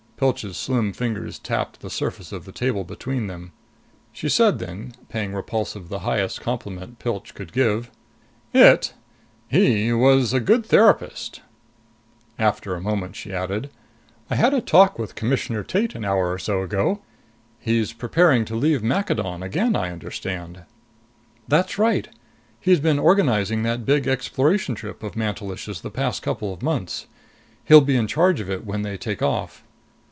Pilch's 0.21 0.55
slim 0.55 0.93
fingers 0.93 1.39
tapped 1.39 1.79
the 1.79 1.89
surface 1.89 2.31
of 2.31 2.45
the 2.45 2.51
table 2.51 2.83
between 2.83 3.25
them. 3.25 3.53
She 4.13 4.29
said 4.29 4.59
then, 4.59 4.93
paying 5.09 5.33
Repulsive 5.33 5.89
the 5.89 6.01
highest 6.05 6.41
compliment 6.41 6.99
Pilch 6.99 7.33
could 7.33 7.51
give, 7.51 7.89
"It 8.53 8.93
he 9.47 9.91
was 9.93 10.31
a 10.31 10.39
good 10.39 10.63
therapist!" 10.63 11.41
After 12.37 12.75
a 12.75 12.81
moment, 12.81 13.15
she 13.15 13.33
added. 13.33 13.71
"I 14.29 14.35
had 14.35 14.53
a 14.53 14.61
talk 14.61 14.99
with 14.99 15.15
Commissioner 15.15 15.63
Tate 15.63 15.95
an 15.95 16.05
hour 16.05 16.31
or 16.31 16.37
so 16.37 16.61
ago. 16.61 17.01
He's 17.59 17.91
preparing 17.91 18.45
to 18.45 18.55
leave 18.55 18.83
Maccadon 18.83 19.41
again, 19.41 19.75
I 19.75 19.89
understand." 19.89 20.65
"That's 21.47 21.79
right. 21.79 22.07
He's 22.59 22.79
been 22.79 22.99
organizing 22.99 23.63
that 23.63 23.87
big 23.87 24.07
exploration 24.07 24.75
trip 24.75 25.01
of 25.01 25.15
Mantelish's 25.15 25.81
the 25.81 25.89
past 25.89 26.21
couple 26.21 26.53
of 26.53 26.61
months. 26.61 27.07
He'll 27.65 27.81
be 27.81 27.95
in 27.95 28.05
charge 28.05 28.39
of 28.39 28.51
it 28.51 28.63
when 28.63 28.83
they 28.83 28.97
take 28.97 29.23
off." 29.23 29.63